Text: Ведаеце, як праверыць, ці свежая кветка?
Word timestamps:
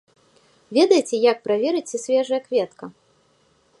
Ведаеце, 0.77 1.15
як 1.31 1.37
праверыць, 1.47 1.85
ці 1.91 2.01
свежая 2.07 2.41
кветка? 2.47 2.85